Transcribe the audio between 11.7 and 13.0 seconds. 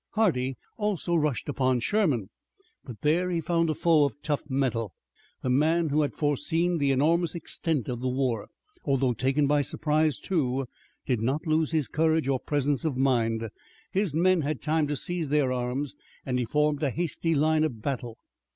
courage or presence of